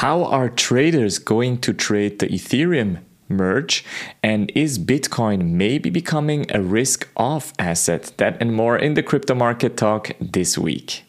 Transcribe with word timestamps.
How 0.00 0.24
are 0.24 0.50
traders 0.50 1.18
going 1.18 1.56
to 1.62 1.72
trade 1.72 2.18
the 2.18 2.26
Ethereum 2.26 2.98
merge? 3.30 3.82
And 4.22 4.52
is 4.54 4.78
Bitcoin 4.78 5.52
maybe 5.52 5.88
becoming 5.88 6.44
a 6.50 6.60
risk 6.60 7.08
off 7.16 7.54
asset? 7.58 8.12
That 8.18 8.36
and 8.38 8.52
more 8.52 8.76
in 8.76 8.92
the 8.92 9.02
crypto 9.02 9.34
market 9.34 9.78
talk 9.78 10.10
this 10.20 10.58
week. 10.58 11.05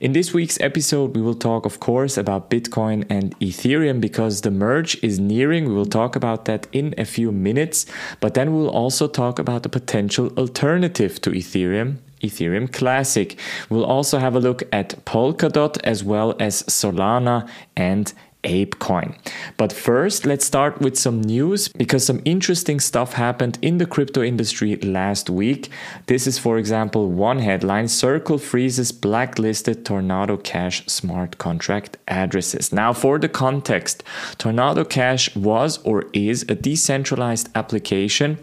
In 0.00 0.12
this 0.12 0.32
week's 0.32 0.60
episode, 0.60 1.16
we 1.16 1.22
will 1.22 1.34
talk, 1.34 1.66
of 1.66 1.80
course, 1.80 2.16
about 2.16 2.50
Bitcoin 2.50 3.04
and 3.10 3.36
Ethereum 3.40 4.00
because 4.00 4.42
the 4.42 4.50
merge 4.52 4.96
is 5.02 5.18
nearing. 5.18 5.68
We 5.68 5.74
will 5.74 5.86
talk 5.86 6.14
about 6.14 6.44
that 6.44 6.68
in 6.70 6.94
a 6.96 7.04
few 7.04 7.32
minutes, 7.32 7.84
but 8.20 8.34
then 8.34 8.54
we'll 8.54 8.70
also 8.70 9.08
talk 9.08 9.40
about 9.40 9.64
the 9.64 9.68
potential 9.68 10.30
alternative 10.38 11.20
to 11.22 11.30
Ethereum. 11.30 11.96
Ethereum 12.22 12.72
Classic. 12.72 13.38
We'll 13.70 13.84
also 13.84 14.18
have 14.18 14.36
a 14.36 14.40
look 14.40 14.62
at 14.72 15.04
Polkadot 15.04 15.78
as 15.82 16.04
well 16.04 16.36
as 16.38 16.62
Solana 16.64 17.48
and 17.76 18.12
ApeCoin. 18.44 19.16
But 19.56 19.72
first, 19.72 20.24
let's 20.24 20.44
start 20.44 20.80
with 20.80 20.98
some 20.98 21.20
news 21.20 21.68
because 21.68 22.04
some 22.06 22.22
interesting 22.24 22.80
stuff 22.80 23.14
happened 23.14 23.58
in 23.62 23.78
the 23.78 23.86
crypto 23.86 24.22
industry 24.22 24.76
last 24.76 25.28
week. 25.28 25.70
This 26.06 26.26
is, 26.26 26.38
for 26.38 26.58
example, 26.58 27.10
one 27.10 27.40
headline 27.40 27.88
Circle 27.88 28.38
freezes 28.38 28.92
blacklisted 28.92 29.84
Tornado 29.84 30.36
Cash 30.36 30.86
smart 30.86 31.38
contract 31.38 31.96
addresses. 32.06 32.72
Now, 32.72 32.92
for 32.92 33.18
the 33.18 33.28
context, 33.28 34.04
Tornado 34.38 34.84
Cash 34.84 35.34
was 35.34 35.78
or 35.78 36.04
is 36.12 36.42
a 36.48 36.54
decentralized 36.54 37.48
application 37.54 38.38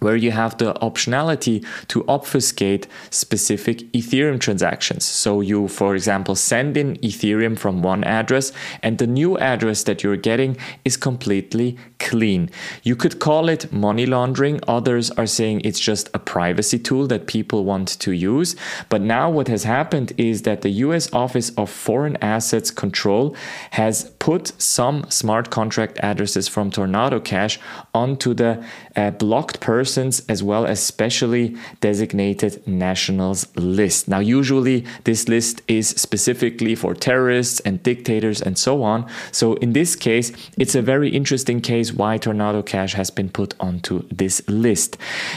where 0.00 0.16
you 0.16 0.30
have 0.30 0.58
the 0.58 0.74
optionality 0.74 1.64
to 1.88 2.04
obfuscate 2.06 2.86
specific 3.10 3.78
Ethereum 3.92 4.40
transactions. 4.40 5.04
So 5.04 5.40
you, 5.40 5.68
for 5.68 5.94
example, 5.94 6.34
send 6.34 6.76
in 6.76 6.96
Ethereum 6.96 7.58
from 7.58 7.82
one 7.82 8.04
address 8.04 8.52
and 8.82 8.98
the 8.98 9.06
new 9.06 9.38
address 9.38 9.82
that 9.84 10.02
you're 10.02 10.16
getting 10.16 10.56
is 10.84 10.96
completely 10.96 11.76
clean. 11.98 12.50
You 12.82 12.96
could 12.96 13.18
call 13.18 13.48
it 13.48 13.72
money 13.72 14.06
laundering. 14.06 14.60
Others 14.68 15.10
are 15.12 15.26
saying 15.26 15.62
it's 15.64 15.80
just 15.80 16.08
a 16.14 16.18
privacy 16.18 16.78
tool 16.78 17.06
that 17.08 17.26
people 17.26 17.64
want 17.64 17.88
to 18.00 18.12
use. 18.12 18.56
But 18.88 19.00
now 19.02 19.30
what 19.30 19.48
has 19.48 19.64
happened 19.64 20.12
is 20.16 20.42
that 20.42 20.62
the 20.62 20.70
US 20.86 21.12
Office 21.12 21.50
of 21.50 21.70
Foreign 21.70 22.16
Assets 22.22 22.70
Control 22.70 23.34
has 23.72 24.10
put 24.18 24.52
some 24.60 25.04
smart 25.08 25.50
contract 25.50 25.98
addresses 26.02 26.48
from 26.48 26.70
Tornado 26.70 27.20
Cash 27.20 27.58
onto 27.94 28.34
the 28.34 28.64
uh, 28.96 29.10
blocked 29.10 29.60
person 29.60 29.77
persons 29.78 30.14
as 30.28 30.40
well 30.42 30.64
as 30.66 30.78
specially 30.94 31.46
designated 31.80 32.52
nationals 32.66 33.40
list. 33.54 34.08
Now, 34.08 34.20
usually 34.38 34.78
this 35.04 35.28
list 35.28 35.62
is 35.68 35.86
specifically 36.06 36.74
for 36.74 36.94
terrorists 36.94 37.60
and 37.66 37.74
dictators 37.90 38.42
and 38.46 38.56
so 38.66 38.82
on. 38.82 38.98
So, 39.30 39.46
in 39.64 39.70
this 39.72 39.90
case, 40.08 40.28
it's 40.62 40.74
a 40.74 40.82
very 40.92 41.10
interesting 41.20 41.60
case 41.60 41.88
why 42.00 42.18
Tornado 42.18 42.60
Cash 42.62 42.94
has 42.94 43.10
been 43.18 43.30
put 43.40 43.50
onto 43.60 43.94
this 44.20 44.36
list. 44.48 44.90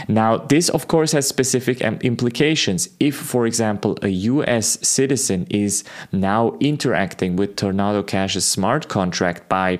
Now, 0.07 0.31
this 0.53 0.69
of 0.77 0.87
course 0.93 1.11
has 1.17 1.27
specific 1.27 1.77
implications. 2.11 2.89
If, 2.99 3.15
for 3.15 3.45
example, 3.45 3.91
a 4.01 4.11
US 4.31 4.67
citizen 4.97 5.45
is 5.65 5.83
now 6.11 6.41
interacting 6.59 7.31
with 7.39 7.55
Tornado 7.55 8.01
Cash's 8.01 8.45
smart 8.45 8.87
contract 8.87 9.47
by 9.49 9.79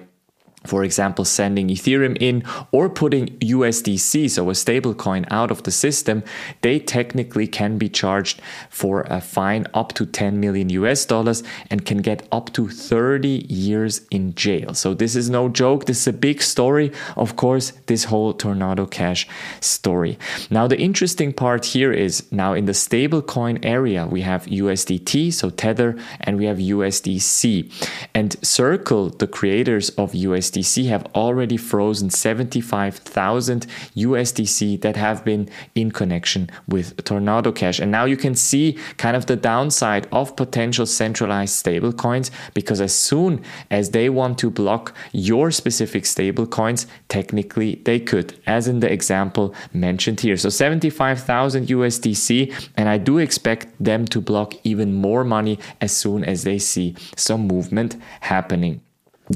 for 0.65 0.83
example, 0.83 1.25
sending 1.25 1.69
Ethereum 1.69 2.15
in 2.19 2.43
or 2.71 2.87
putting 2.89 3.27
USDC, 3.39 4.29
so 4.29 4.49
a 4.49 4.53
stablecoin, 4.53 5.25
out 5.31 5.49
of 5.49 5.63
the 5.63 5.71
system, 5.71 6.23
they 6.61 6.79
technically 6.79 7.47
can 7.47 7.77
be 7.77 7.89
charged 7.89 8.41
for 8.69 9.01
a 9.01 9.21
fine 9.21 9.65
up 9.73 9.93
to 9.93 10.05
10 10.05 10.39
million 10.39 10.69
US 10.69 11.05
dollars 11.05 11.41
and 11.69 11.85
can 11.85 11.97
get 11.97 12.27
up 12.31 12.53
to 12.53 12.69
30 12.69 13.45
years 13.49 14.01
in 14.11 14.35
jail. 14.35 14.73
So, 14.73 14.93
this 14.93 15.15
is 15.15 15.29
no 15.29 15.49
joke. 15.49 15.85
This 15.85 16.01
is 16.01 16.07
a 16.07 16.13
big 16.13 16.41
story, 16.41 16.91
of 17.15 17.35
course, 17.35 17.73
this 17.87 18.05
whole 18.05 18.33
Tornado 18.33 18.85
Cash 18.85 19.27
story. 19.61 20.19
Now, 20.49 20.67
the 20.67 20.79
interesting 20.79 21.33
part 21.33 21.65
here 21.65 21.91
is 21.91 22.31
now 22.31 22.53
in 22.53 22.65
the 22.65 22.73
stablecoin 22.73 23.65
area, 23.65 24.05
we 24.05 24.21
have 24.21 24.45
USDT, 24.45 25.33
so 25.33 25.49
Tether, 25.49 25.97
and 26.19 26.37
we 26.37 26.45
have 26.45 26.57
USDC. 26.57 27.71
And 28.13 28.35
Circle, 28.45 29.09
the 29.09 29.27
creators 29.27 29.89
of 29.91 30.11
USDC, 30.11 30.50
USDC 30.51 30.87
have 30.87 31.05
already 31.15 31.55
frozen 31.57 32.09
75,000 32.09 33.65
USDC 33.95 34.81
that 34.81 34.95
have 34.95 35.23
been 35.23 35.49
in 35.75 35.91
connection 35.91 36.49
with 36.67 37.01
Tornado 37.05 37.51
Cash. 37.51 37.79
And 37.79 37.91
now 37.91 38.05
you 38.05 38.17
can 38.17 38.35
see 38.35 38.77
kind 38.97 39.15
of 39.15 39.27
the 39.27 39.35
downside 39.35 40.07
of 40.11 40.35
potential 40.35 40.85
centralized 40.85 41.63
stablecoins 41.63 42.31
because 42.53 42.81
as 42.81 42.93
soon 42.93 43.41
as 43.69 43.91
they 43.91 44.09
want 44.09 44.37
to 44.39 44.49
block 44.49 44.93
your 45.13 45.51
specific 45.51 46.03
stablecoins, 46.03 46.85
technically 47.07 47.75
they 47.85 47.99
could, 47.99 48.37
as 48.45 48.67
in 48.67 48.81
the 48.81 48.91
example 48.91 49.55
mentioned 49.73 50.19
here. 50.19 50.37
So 50.37 50.49
75,000 50.49 51.67
USDC, 51.67 52.69
and 52.75 52.89
I 52.89 52.97
do 52.97 53.19
expect 53.19 53.67
them 53.79 54.05
to 54.07 54.19
block 54.19 54.53
even 54.63 54.93
more 54.93 55.23
money 55.23 55.59
as 55.79 55.95
soon 55.95 56.23
as 56.25 56.43
they 56.43 56.59
see 56.59 56.95
some 57.15 57.47
movement 57.47 57.95
happening. 58.21 58.81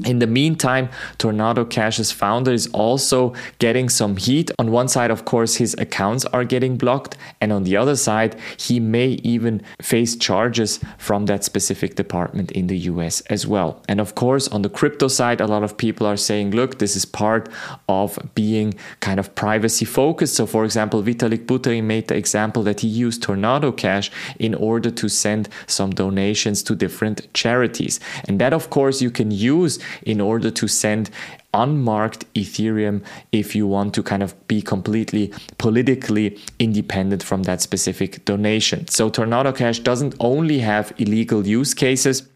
In 0.03 0.19
the 0.19 0.27
meantime, 0.27 0.89
Tornado 1.17 1.63
Cash's 1.63 2.11
founder 2.11 2.51
is 2.51 2.67
also 2.67 3.33
getting 3.59 3.89
some 3.89 4.17
heat. 4.17 4.51
On 4.59 4.71
one 4.71 4.87
side, 4.87 5.11
of 5.11 5.25
course, 5.25 5.55
his 5.55 5.75
accounts 5.77 6.25
are 6.25 6.43
getting 6.43 6.77
blocked, 6.77 7.17
and 7.39 7.53
on 7.53 7.63
the 7.63 7.77
other 7.77 7.95
side, 7.95 8.35
he 8.57 8.79
may 8.79 9.19
even 9.23 9.61
face 9.81 10.15
charges 10.15 10.79
from 10.97 11.25
that 11.27 11.43
specific 11.43 11.95
department 11.95 12.51
in 12.51 12.67
the 12.67 12.77
US 12.79 13.21
as 13.21 13.47
well. 13.47 13.81
And 13.87 14.01
of 14.01 14.15
course, 14.15 14.47
on 14.49 14.61
the 14.63 14.69
crypto 14.69 15.07
side, 15.07 15.39
a 15.39 15.47
lot 15.47 15.63
of 15.63 15.77
people 15.77 16.07
are 16.07 16.17
saying, 16.17 16.51
look, 16.51 16.79
this 16.79 16.95
is 16.95 17.05
part 17.05 17.49
of 17.87 18.17
being 18.35 18.73
kind 18.99 19.19
of 19.19 19.33
privacy 19.35 19.85
focused. 19.85 20.35
So, 20.35 20.45
for 20.45 20.65
example, 20.65 21.01
Vitalik 21.03 21.45
Buterin 21.45 21.83
made 21.83 22.07
the 22.07 22.15
example 22.15 22.63
that 22.63 22.81
he 22.81 22.87
used 22.87 23.23
Tornado 23.23 23.71
Cash 23.71 24.11
in 24.39 24.53
order 24.55 24.91
to 24.91 25.09
send 25.09 25.49
some 25.67 25.91
donations 25.91 26.63
to 26.63 26.75
different 26.75 27.31
charities. 27.33 27.99
And 28.27 28.39
that, 28.39 28.53
of 28.53 28.69
course, 28.69 29.01
you 29.01 29.11
can 29.11 29.31
use 29.31 29.79
in 30.03 30.21
order 30.21 30.51
to 30.51 30.67
send 30.67 31.09
unmarked 31.53 32.31
Ethereum 32.33 33.03
if 33.31 33.55
you 33.55 33.65
want 33.65 33.93
to 33.93 34.03
kind 34.03 34.21
of 34.21 34.35
be 34.47 34.61
completely 34.61 35.33
politically 35.57 36.37
independent 36.59 37.23
from 37.23 37.43
that 37.43 37.61
specific 37.61 38.25
donation. 38.25 38.87
So 38.87 39.09
Tornado 39.09 39.51
Cash 39.51 39.79
doesn't 39.79 40.15
only 40.19 40.59
have 40.59 40.93
illegal 40.97 41.47
use 41.47 41.73
cases. 41.73 42.27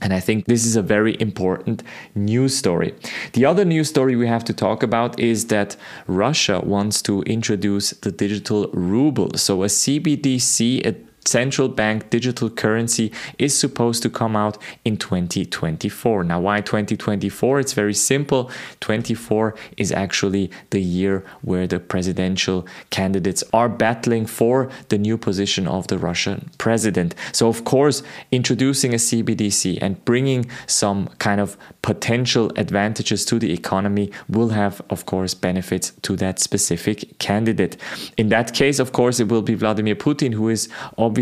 And 0.00 0.12
I 0.12 0.18
think 0.18 0.46
this 0.46 0.66
is 0.66 0.74
a 0.74 0.82
very 0.82 1.16
important 1.20 1.84
news 2.16 2.56
story. 2.56 2.94
The 3.32 3.44
other 3.46 3.64
news 3.64 3.88
story 3.88 4.16
we 4.16 4.26
have 4.26 4.44
to 4.44 4.52
talk 4.52 4.82
about 4.82 5.18
is 5.20 5.46
that 5.46 5.76
Russia 6.08 6.60
wants 6.64 7.00
to 7.02 7.22
introduce 7.22 7.90
the 7.90 8.10
digital 8.10 8.68
ruble. 8.72 9.30
So 9.36 9.62
a 9.62 9.66
CBDC, 9.66 10.84
a 10.84 10.96
central 11.24 11.68
bank 11.68 12.10
digital 12.10 12.50
currency 12.50 13.12
is 13.38 13.56
supposed 13.56 14.02
to 14.02 14.10
come 14.10 14.36
out 14.36 14.58
in 14.84 14.96
2024. 14.96 16.24
Now, 16.24 16.40
why 16.40 16.60
2024? 16.60 17.60
It's 17.60 17.72
very 17.72 17.94
simple. 17.94 18.50
24 18.80 19.54
is 19.76 19.92
actually 19.92 20.50
the 20.70 20.80
year 20.80 21.24
where 21.42 21.66
the 21.66 21.80
presidential 21.80 22.66
candidates 22.90 23.42
are 23.52 23.68
battling 23.68 24.26
for 24.26 24.70
the 24.88 24.98
new 24.98 25.16
position 25.16 25.66
of 25.66 25.86
the 25.88 25.98
Russian 25.98 26.50
president. 26.58 27.14
So, 27.32 27.48
of 27.48 27.64
course, 27.64 28.02
introducing 28.30 28.92
a 28.92 28.98
CBDC 28.98 29.78
and 29.80 30.04
bringing 30.04 30.46
some 30.66 31.08
kind 31.18 31.40
of 31.40 31.56
potential 31.82 32.52
advantages 32.56 33.24
to 33.26 33.38
the 33.38 33.52
economy 33.52 34.10
will 34.28 34.50
have, 34.50 34.82
of 34.90 35.06
course, 35.06 35.34
benefits 35.34 35.92
to 36.02 36.16
that 36.16 36.38
specific 36.38 37.18
candidate. 37.18 37.76
In 38.16 38.28
that 38.28 38.54
case, 38.54 38.78
of 38.78 38.92
course, 38.92 39.20
it 39.20 39.28
will 39.28 39.42
be 39.42 39.54
Vladimir 39.54 39.94
Putin 39.94 40.34
who 40.34 40.48
is 40.48 40.68
obviously 40.98 41.13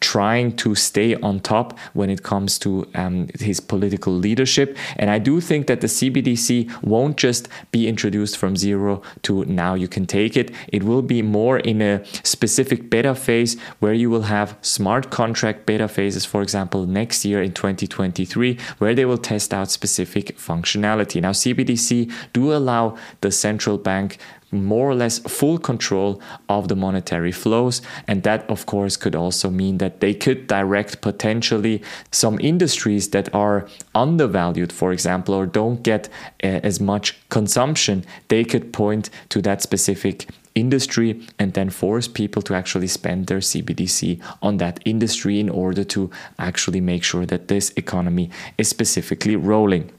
trying 0.00 0.56
to 0.56 0.74
stay 0.74 1.14
on 1.16 1.40
top 1.40 1.78
when 1.94 2.10
it 2.10 2.22
comes 2.22 2.58
to 2.60 2.86
um, 2.94 3.28
his 3.38 3.60
political 3.60 4.12
leadership. 4.12 4.76
And 4.96 5.10
I 5.10 5.18
do 5.18 5.40
think 5.40 5.66
that 5.66 5.80
the 5.80 5.86
CBDC 5.86 6.82
won't 6.82 7.16
just 7.16 7.48
be 7.70 7.88
introduced 7.88 8.36
from 8.36 8.56
zero 8.56 9.02
to 9.22 9.44
now 9.44 9.74
you 9.74 9.88
can 9.88 10.06
take 10.06 10.36
it. 10.36 10.50
It 10.68 10.82
will 10.82 11.02
be 11.02 11.22
more 11.22 11.58
in 11.58 11.80
a 11.82 12.04
specific 12.22 12.90
beta 12.90 13.14
phase 13.14 13.58
where 13.80 13.94
you 13.94 14.10
will 14.10 14.22
have 14.22 14.56
smart 14.62 15.10
contract 15.10 15.66
beta 15.66 15.88
phases, 15.88 16.24
for 16.24 16.42
example, 16.42 16.86
next 16.86 17.24
year 17.24 17.42
in 17.42 17.52
2023, 17.52 18.58
where 18.78 18.94
they 18.94 19.04
will 19.04 19.18
test 19.18 19.54
out 19.54 19.70
specific 19.70 20.36
functionality. 20.36 21.20
Now, 21.20 21.32
CBDC 21.32 22.12
do 22.32 22.52
allow 22.52 22.96
the 23.20 23.30
central 23.30 23.78
bank 23.78 24.18
more 24.52 24.90
or 24.90 24.94
less 24.94 25.18
full 25.20 25.58
control 25.58 26.20
of 26.48 26.68
the 26.68 26.76
monetary 26.76 27.32
flows. 27.32 27.82
And 28.06 28.22
that, 28.22 28.48
of 28.48 28.66
course, 28.66 28.96
could 28.96 29.16
also 29.16 29.50
mean 29.50 29.78
that 29.78 30.00
they 30.00 30.14
could 30.14 30.46
direct 30.46 31.00
potentially 31.00 31.82
some 32.10 32.38
industries 32.40 33.10
that 33.10 33.34
are 33.34 33.66
undervalued, 33.94 34.72
for 34.72 34.92
example, 34.92 35.34
or 35.34 35.46
don't 35.46 35.82
get 35.82 36.08
uh, 36.44 36.60
as 36.62 36.80
much 36.80 37.18
consumption. 37.30 38.04
They 38.28 38.44
could 38.44 38.72
point 38.72 39.10
to 39.30 39.40
that 39.42 39.62
specific 39.62 40.28
industry 40.54 41.26
and 41.38 41.54
then 41.54 41.70
force 41.70 42.08
people 42.08 42.42
to 42.42 42.54
actually 42.54 42.86
spend 42.86 43.26
their 43.26 43.38
CBDC 43.38 44.20
on 44.42 44.58
that 44.58 44.80
industry 44.84 45.40
in 45.40 45.48
order 45.48 45.84
to 45.84 46.10
actually 46.38 46.80
make 46.80 47.02
sure 47.02 47.26
that 47.26 47.48
this 47.48 47.72
economy 47.76 48.30
is 48.58 48.68
specifically 48.68 49.36
rolling. 49.36 49.90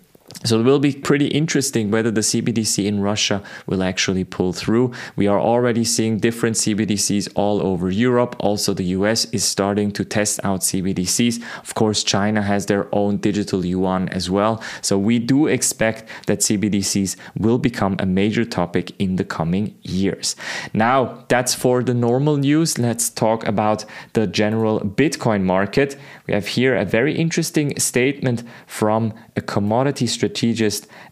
So 0.45 0.59
it 0.59 0.63
will 0.63 0.79
be 0.79 0.93
pretty 0.93 1.27
interesting 1.27 1.89
whether 1.89 2.11
the 2.11 2.21
CBDC 2.21 2.85
in 2.85 3.01
Russia 3.01 3.41
will 3.65 3.83
actually 3.83 4.23
pull 4.23 4.51
through. 4.51 4.91
We 5.15 5.27
are 5.27 5.39
already 5.39 5.83
seeing 5.83 6.19
different 6.19 6.57
CBDCs 6.57 7.31
all 7.35 7.61
over 7.61 7.89
Europe. 7.89 8.35
Also, 8.39 8.73
the 8.73 8.83
US 8.97 9.25
is 9.25 9.43
starting 9.43 9.91
to 9.91 10.03
test 10.03 10.39
out 10.43 10.61
CBDCs. 10.61 11.41
Of 11.59 11.73
course, 11.75 12.03
China 12.03 12.41
has 12.41 12.65
their 12.65 12.93
own 12.93 13.17
digital 13.17 13.65
yuan 13.65 14.09
as 14.09 14.29
well. 14.29 14.61
So 14.81 14.97
we 14.97 15.19
do 15.19 15.47
expect 15.47 16.09
that 16.27 16.39
CBDCs 16.39 17.15
will 17.37 17.57
become 17.57 17.95
a 17.99 18.05
major 18.05 18.43
topic 18.45 18.91
in 18.99 19.15
the 19.15 19.23
coming 19.23 19.75
years. 19.81 20.35
Now, 20.73 21.25
that's 21.29 21.53
for 21.53 21.83
the 21.83 21.93
normal 21.93 22.37
news. 22.37 22.77
Let's 22.77 23.09
talk 23.09 23.45
about 23.47 23.85
the 24.13 24.27
general 24.27 24.79
Bitcoin 24.81 25.43
market. 25.43 25.95
We 26.27 26.33
have 26.33 26.47
here 26.47 26.75
a 26.75 26.85
very 26.85 27.15
interesting 27.15 27.77
statement 27.79 28.43
from 28.67 29.13
a 29.35 29.41
commodity 29.41 30.07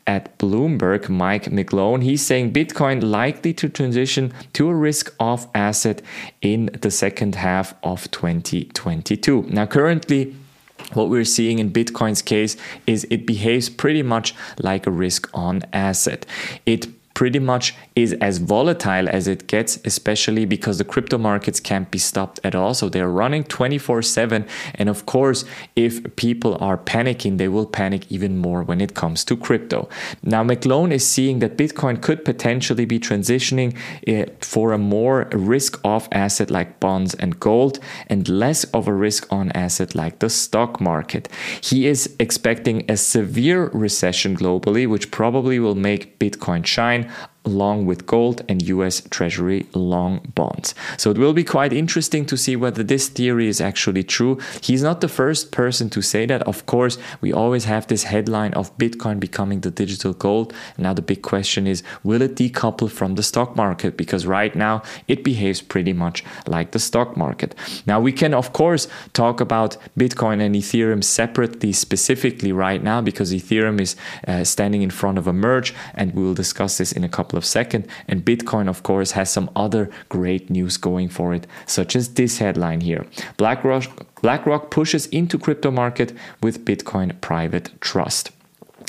at 0.07 0.37
Bloomberg, 0.37 1.09
Mike 1.09 1.45
McGlone. 1.45 2.03
He's 2.03 2.25
saying 2.25 2.53
Bitcoin 2.53 3.01
likely 3.03 3.53
to 3.55 3.69
transition 3.69 4.33
to 4.53 4.69
a 4.69 4.75
risk 4.75 5.13
off 5.19 5.47
asset 5.55 6.01
in 6.41 6.69
the 6.81 6.91
second 6.91 7.35
half 7.35 7.73
of 7.83 8.09
2022. 8.11 9.45
Now, 9.49 9.65
currently, 9.65 10.35
what 10.93 11.09
we're 11.09 11.25
seeing 11.25 11.59
in 11.59 11.71
Bitcoin's 11.71 12.21
case 12.21 12.57
is 12.87 13.05
it 13.09 13.25
behaves 13.25 13.69
pretty 13.69 14.03
much 14.03 14.35
like 14.59 14.87
a 14.87 14.91
risk 14.91 15.29
on 15.33 15.63
asset. 15.73 16.25
It 16.65 16.87
pretty 17.21 17.37
much 17.37 17.75
is 17.95 18.13
as 18.13 18.39
volatile 18.39 19.07
as 19.07 19.27
it 19.27 19.45
gets, 19.45 19.79
especially 19.85 20.43
because 20.43 20.79
the 20.79 20.83
crypto 20.83 21.19
markets 21.19 21.59
can't 21.59 21.91
be 21.91 21.99
stopped 21.99 22.39
at 22.43 22.55
all. 22.55 22.73
So 22.73 22.89
they're 22.89 23.15
running 23.23 23.43
24 23.43 24.01
7. 24.01 24.43
And 24.73 24.89
of 24.89 25.05
course, 25.05 25.45
if 25.75 26.15
people 26.15 26.57
are 26.59 26.79
panicking, 26.79 27.37
they 27.37 27.47
will 27.47 27.67
panic 27.67 28.11
even 28.11 28.39
more 28.39 28.63
when 28.63 28.81
it 28.81 28.95
comes 28.95 29.23
to 29.25 29.37
crypto. 29.37 29.87
Now, 30.23 30.43
McGlone 30.43 30.91
is 30.91 31.07
seeing 31.07 31.37
that 31.41 31.57
Bitcoin 31.57 32.01
could 32.01 32.25
potentially 32.25 32.85
be 32.85 32.99
transitioning 32.99 33.77
eh, 34.07 34.25
for 34.39 34.73
a 34.73 34.79
more 34.79 35.29
risk 35.31 35.79
off 35.85 36.07
asset 36.11 36.49
like 36.49 36.79
bonds 36.79 37.13
and 37.13 37.39
gold 37.39 37.77
and 38.07 38.27
less 38.29 38.63
of 38.73 38.87
a 38.87 38.93
risk 38.93 39.31
on 39.31 39.51
asset 39.51 39.93
like 39.93 40.17
the 40.17 40.29
stock 40.31 40.81
market. 40.81 41.29
He 41.61 41.85
is 41.85 42.15
expecting 42.17 42.89
a 42.89 42.97
severe 42.97 43.69
recession 43.73 44.35
globally, 44.35 44.89
which 44.89 45.11
probably 45.11 45.59
will 45.59 45.75
make 45.75 46.17
Bitcoin 46.17 46.65
shine 46.65 47.10
along 47.43 47.85
with 47.85 48.05
gold 48.05 48.43
and 48.47 48.61
US 48.61 49.01
Treasury 49.09 49.65
long 49.73 50.31
bonds. 50.35 50.75
So 50.97 51.09
it 51.11 51.17
will 51.17 51.33
be 51.33 51.43
quite 51.43 51.73
interesting 51.73 52.25
to 52.27 52.37
see 52.37 52.55
whether 52.55 52.83
this 52.83 53.09
theory 53.09 53.47
is 53.47 53.59
actually 53.59 54.03
true. 54.03 54.37
He's 54.61 54.83
not 54.83 55.01
the 55.01 55.07
first 55.07 55.51
person 55.51 55.89
to 55.91 56.01
say 56.01 56.25
that. 56.27 56.43
Of 56.43 56.65
course, 56.65 56.97
we 57.19 57.33
always 57.33 57.65
have 57.65 57.87
this 57.87 58.03
headline 58.03 58.53
of 58.53 58.75
Bitcoin 58.77 59.19
becoming 59.19 59.61
the 59.61 59.71
digital 59.71 60.13
gold. 60.13 60.53
Now 60.77 60.93
the 60.93 61.01
big 61.01 61.21
question 61.21 61.65
is 61.65 61.83
will 62.03 62.21
it 62.21 62.35
decouple 62.35 62.91
from 62.91 63.15
the 63.15 63.23
stock 63.23 63.55
market? 63.55 63.97
Because 63.97 64.25
right 64.25 64.55
now 64.55 64.83
it 65.07 65.23
behaves 65.23 65.61
pretty 65.61 65.93
much 65.93 66.23
like 66.47 66.71
the 66.71 66.79
stock 66.79 67.17
market. 67.17 67.55
Now 67.87 67.99
we 67.99 68.11
can, 68.11 68.33
of 68.33 68.53
course, 68.53 68.87
talk 69.13 69.41
about 69.41 69.77
Bitcoin 69.97 70.41
and 70.41 70.55
Ethereum 70.55 71.03
separately, 71.03 71.73
specifically 71.73 72.51
right 72.51 72.83
now, 72.83 73.01
because 73.01 73.33
Ethereum 73.33 73.79
is 73.81 73.95
uh, 74.27 74.43
standing 74.43 74.81
in 74.81 74.91
front 74.91 75.17
of 75.17 75.27
a 75.27 75.33
merge, 75.33 75.73
and 75.95 76.13
we 76.13 76.21
will 76.23 76.33
discuss 76.33 76.77
this 76.77 76.91
in 76.91 77.03
a 77.03 77.09
couple 77.09 77.30
couple 77.31 77.37
of 77.37 77.45
seconds. 77.45 77.87
And 78.09 78.25
Bitcoin, 78.25 78.67
of 78.67 78.83
course, 78.83 79.11
has 79.11 79.31
some 79.31 79.49
other 79.55 79.89
great 80.09 80.49
news 80.49 80.77
going 80.77 81.09
for 81.09 81.33
it, 81.33 81.47
such 81.65 81.95
as 81.95 82.13
this 82.15 82.39
headline 82.39 82.81
here 82.81 83.05
BlackRock, 83.37 83.85
BlackRock 84.21 84.69
pushes 84.69 85.07
into 85.07 85.37
crypto 85.39 85.71
market 85.71 86.13
with 86.43 86.65
Bitcoin 86.65 87.09
private 87.21 87.69
trust. 87.79 88.31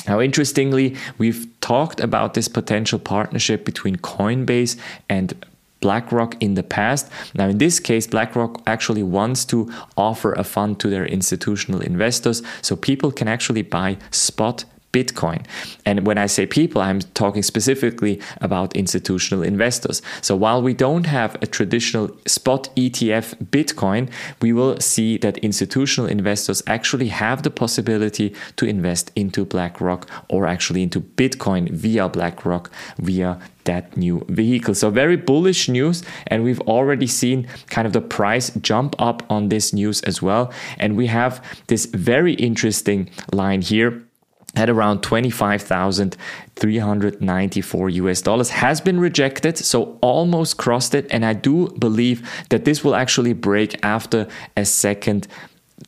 Now, 0.07 0.19
interestingly, 0.19 0.95
we've 1.17 1.47
talked 1.61 2.01
about 2.01 2.33
this 2.33 2.49
potential 2.49 2.99
partnership 2.99 3.63
between 3.63 3.95
Coinbase 3.95 4.77
and 5.07 5.33
BlackRock 5.79 6.35
in 6.41 6.55
the 6.55 6.63
past. 6.63 7.09
Now, 7.33 7.47
in 7.49 7.57
this 7.57 7.79
case, 7.79 8.07
BlackRock 8.07 8.61
actually 8.65 9.03
wants 9.03 9.45
to 9.45 9.71
offer 9.95 10.33
a 10.33 10.43
fund 10.43 10.79
to 10.79 10.89
their 10.89 11.05
institutional 11.05 11.81
investors 11.81 12.41
so 12.61 12.75
people 12.75 13.11
can 13.11 13.27
actually 13.27 13.63
buy 13.63 13.97
spot 14.11 14.65
Bitcoin. 14.93 15.43
And 15.85 16.05
when 16.05 16.17
I 16.17 16.27
say 16.27 16.45
people, 16.45 16.81
I'm 16.81 17.01
talking 17.15 17.43
specifically 17.43 18.21
about 18.39 18.75
institutional 18.75 19.43
investors. 19.43 20.01
So 20.21 20.35
while 20.35 20.61
we 20.61 20.73
don't 20.73 21.07
have 21.07 21.35
a 21.41 21.47
traditional 21.47 22.15
spot 22.27 22.69
ETF 22.77 23.35
Bitcoin, 23.45 24.09
we 24.41 24.53
will 24.53 24.79
see 24.79 25.17
that 25.17 25.39
institutional 25.39 26.09
investors 26.09 26.61
actually 26.67 27.07
have 27.07 27.43
the 27.43 27.49
possibility 27.49 28.35
to 28.55 28.65
invest 28.65 29.11
into 29.15 29.45
BlackRock 29.45 30.07
or 30.29 30.45
actually 30.45 30.83
into 30.83 31.01
Bitcoin 31.01 31.69
via 31.71 32.07
BlackRock 32.07 32.71
via 32.99 33.39
that 33.63 33.97
new 33.97 34.25
vehicle. 34.29 34.75
So 34.75 34.89
very 34.89 35.15
bullish 35.15 35.69
news 35.69 36.03
and 36.27 36.43
we've 36.43 36.61
already 36.61 37.07
seen 37.07 37.47
kind 37.67 37.87
of 37.87 37.93
the 37.93 38.01
price 38.01 38.51
jump 38.61 38.95
up 38.99 39.23
on 39.29 39.49
this 39.49 39.73
news 39.73 40.01
as 40.01 40.21
well 40.21 40.51
and 40.77 40.95
we 40.95 41.07
have 41.07 41.43
this 41.67 41.85
very 41.85 42.33
interesting 42.33 43.09
line 43.31 43.61
here 43.61 44.03
at 44.55 44.69
around 44.69 45.01
25,394 45.01 47.89
US 47.89 48.21
dollars 48.21 48.51
has 48.51 48.79
been 48.79 48.99
rejected 48.99 49.57
so 49.57 49.97
almost 50.01 50.57
crossed 50.57 50.93
it 50.93 51.07
and 51.09 51.25
I 51.25 51.33
do 51.33 51.69
believe 51.69 52.29
that 52.49 52.65
this 52.65 52.83
will 52.83 52.93
actually 52.95 53.33
break 53.33 53.83
after 53.83 54.27
a 54.55 54.65
second 54.65 55.27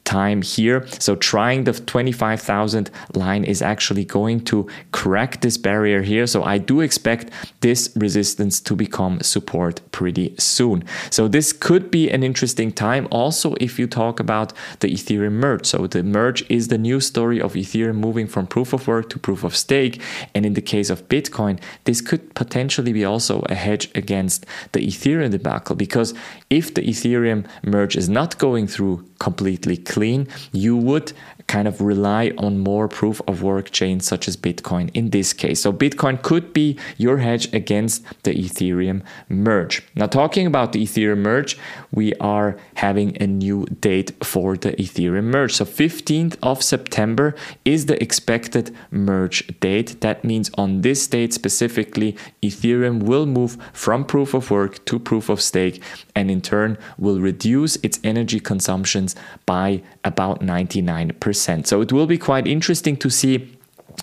time 0.03 0.41
here. 0.41 0.85
So 0.99 1.15
trying 1.15 1.63
the 1.63 1.73
25,000 1.73 2.91
line 3.13 3.43
is 3.43 3.61
actually 3.61 4.05
going 4.05 4.41
to 4.45 4.67
crack 4.91 5.41
this 5.41 5.57
barrier 5.57 6.01
here. 6.01 6.27
So 6.27 6.43
I 6.43 6.57
do 6.57 6.81
expect 6.81 7.31
this 7.61 7.91
resistance 7.95 8.59
to 8.61 8.75
become 8.75 9.21
support 9.21 9.81
pretty 9.91 10.35
soon. 10.37 10.83
So 11.09 11.27
this 11.27 11.53
could 11.53 11.89
be 11.91 12.09
an 12.09 12.23
interesting 12.23 12.71
time. 12.71 13.07
Also, 13.11 13.55
if 13.59 13.79
you 13.79 13.87
talk 13.87 14.19
about 14.19 14.53
the 14.79 14.91
Ethereum 14.93 15.33
merge. 15.33 15.65
So 15.65 15.87
the 15.87 16.03
merge 16.03 16.43
is 16.49 16.67
the 16.67 16.77
new 16.77 16.99
story 16.99 17.41
of 17.41 17.53
Ethereum 17.53 17.95
moving 17.95 18.27
from 18.27 18.47
proof 18.47 18.73
of 18.73 18.87
work 18.87 19.09
to 19.09 19.19
proof 19.19 19.43
of 19.43 19.55
stake. 19.55 20.01
And 20.33 20.45
in 20.45 20.53
the 20.53 20.61
case 20.61 20.89
of 20.89 21.07
Bitcoin, 21.07 21.59
this 21.85 22.01
could 22.01 22.33
potentially 22.35 22.93
be 22.93 23.05
also 23.05 23.41
a 23.49 23.55
hedge 23.55 23.89
against 23.95 24.45
the 24.73 24.79
Ethereum 24.79 25.31
debacle 25.31 25.75
because 25.75 26.13
if 26.49 26.73
the 26.73 26.81
Ethereum 26.81 27.45
merge 27.63 27.95
is 27.95 28.09
not 28.09 28.37
going 28.37 28.67
through 28.67 29.05
completely 29.19 29.77
clean, 29.85 30.27
you 30.51 30.75
would 30.75 31.13
kind 31.47 31.67
of 31.67 31.79
rely 31.79 32.31
on 32.37 32.59
more 32.59 32.87
proof 32.87 33.21
of 33.27 33.43
work 33.43 33.69
chains 33.71 34.05
such 34.05 34.27
as 34.27 34.35
Bitcoin 34.35 34.89
in 34.93 35.11
this 35.11 35.33
case. 35.33 35.61
So 35.61 35.71
Bitcoin 35.71 36.21
could 36.21 36.53
be 36.53 36.77
your 36.97 37.17
hedge 37.17 37.53
against 37.53 38.03
the 38.23 38.33
Ethereum 38.33 39.03
merge. 39.29 39.83
Now 39.95 40.07
talking 40.07 40.47
about 40.47 40.73
the 40.73 40.83
Ethereum 40.83 41.19
merge, 41.19 41.57
we 41.91 42.13
are 42.15 42.57
having 42.75 43.15
a 43.21 43.27
new 43.27 43.65
date 43.79 44.11
for 44.23 44.57
the 44.57 44.71
Ethereum 44.73 45.25
merge. 45.25 45.53
So 45.53 45.65
15th 45.65 46.35
of 46.41 46.63
September 46.63 47.35
is 47.63 47.85
the 47.85 48.01
expected 48.01 48.75
merge 48.89 49.47
date. 49.59 50.01
That 50.01 50.23
means 50.23 50.49
on 50.57 50.81
this 50.81 51.05
date 51.07 51.33
specifically, 51.33 52.17
Ethereum 52.41 53.03
will 53.03 53.25
move 53.25 53.57
from 53.71 54.03
proof 54.03 54.33
of 54.33 54.49
work 54.49 54.83
to 54.85 54.97
proof 54.97 55.29
of 55.29 55.41
stake 55.41 55.81
and 56.15 56.31
in 56.31 56.41
turn 56.41 56.77
will 56.97 57.19
reduce 57.19 57.75
its 57.77 57.99
energy 58.03 58.39
consumptions 58.39 59.15
by 59.45 59.81
about 60.03 60.41
99%. 60.41 61.34
So 61.67 61.81
it 61.81 61.91
will 61.91 62.07
be 62.07 62.17
quite 62.17 62.47
interesting 62.47 62.97
to 62.97 63.09
see 63.09 63.49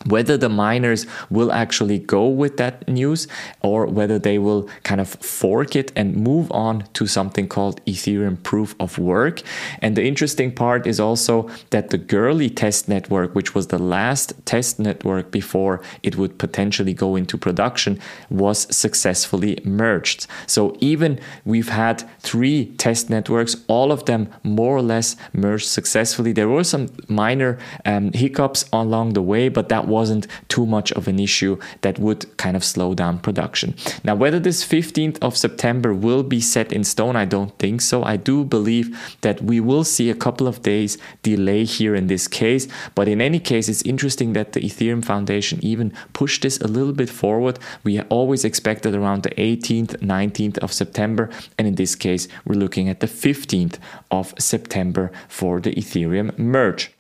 whether 0.07 0.37
the 0.37 0.49
miners 0.49 1.07
will 1.31 1.53
actually 1.53 1.99
go 1.99 2.29
with 2.29 2.57
that 2.57 2.87
news 2.89 3.29
or 3.63 3.87
whether 3.87 4.19
they 4.19 4.39
will 4.39 4.69
kind 4.83 5.01
of 5.01 5.09
fork 5.09 5.77
it 5.77 5.93
and 5.97 6.17
move 6.17 6.51
on 6.53 6.85
to 6.95 7.07
something 7.07 7.49
called 7.49 7.85
Ethereum 7.85 8.43
proof 8.43 8.75
of 8.81 8.99
work. 8.99 9.43
And 9.81 9.97
the 9.97 10.05
interesting 10.05 10.53
part 10.53 10.87
is 10.87 10.99
also 11.01 11.49
that 11.71 11.91
the 11.91 11.99
Goerli 11.99 12.55
test 12.55 12.89
network, 12.89 13.35
which 13.35 13.55
was 13.55 13.69
the 13.69 13.79
last 13.79 14.33
test 14.45 14.79
network 14.79 15.31
before 15.31 15.81
it 16.03 16.17
would 16.17 16.39
potentially 16.39 16.95
go 16.95 17.17
into 17.17 17.37
production, 17.39 17.99
was 18.31 18.75
successfully 18.75 19.59
merged. 19.65 20.27
So 20.47 20.77
even 20.81 21.21
we've 21.45 21.69
had 21.69 22.05
three 22.21 22.67
test 22.77 23.11
networks, 23.11 23.57
all 23.69 23.93
of 23.93 24.05
them 24.07 24.29
more 24.43 24.77
or 24.77 24.83
less 24.83 25.17
merged 25.33 25.69
successfully. 25.69 26.33
There 26.33 26.49
were 26.49 26.65
some 26.65 26.89
minor 27.09 27.59
um, 27.85 28.13
hiccups 28.13 28.65
along 28.73 29.13
the 29.13 29.23
way, 29.23 29.49
but 29.49 29.69
that 29.69 29.82
that 29.83 29.89
wasn't 29.89 30.29
too 30.49 30.65
much 30.65 30.93
of 30.93 31.09
an 31.09 31.19
issue 31.19 31.59
that 31.81 31.99
would 31.99 32.37
kind 32.37 32.57
of 32.57 32.63
slow 32.63 32.95
down 32.95 33.19
production. 33.19 33.75
Now, 34.05 34.15
whether 34.15 34.39
this 34.39 34.65
15th 34.65 35.19
of 35.21 35.37
September 35.37 35.93
will 35.93 36.23
be 36.23 36.41
set 36.41 36.73
in 36.73 36.85
stone, 36.85 37.17
I 37.17 37.25
don't 37.25 37.59
think 37.59 37.81
so. 37.81 38.05
I 38.05 38.17
do 38.17 38.45
believe 38.45 38.97
that 39.23 39.43
we 39.43 39.59
will 39.59 39.83
see 39.83 40.09
a 40.09 40.15
couple 40.15 40.47
of 40.47 40.63
days 40.63 40.99
delay 41.23 41.65
here 41.65 41.97
in 41.97 42.07
this 42.07 42.29
case, 42.29 42.69
but 42.95 43.09
in 43.09 43.21
any 43.21 43.41
case, 43.41 43.69
it's 43.69 43.83
interesting 43.83 44.35
that 44.35 44.53
the 44.53 44.61
Ethereum 44.61 45.05
Foundation 45.05 45.59
even 45.63 45.93
pushed 46.13 46.43
this 46.43 46.61
a 46.61 46.69
little 46.69 46.93
bit 46.93 47.11
forward. 47.11 47.59
We 47.83 48.01
always 48.03 48.45
expected 48.45 48.95
around 48.95 49.25
the 49.25 49.31
18th, 49.31 49.99
19th 49.99 50.59
of 50.59 50.73
September, 50.73 51.29
and 51.59 51.67
in 51.67 51.75
this 51.75 51.97
case, 51.97 52.29
we're 52.45 52.63
looking 52.63 52.89
at 52.89 53.01
the 53.01 53.09
15th 53.09 53.79
of 54.13 54.33
September 54.39 55.11
for 55.29 55.61
the 55.61 55.75
Ethereum 55.75 56.39
merge. 56.39 56.93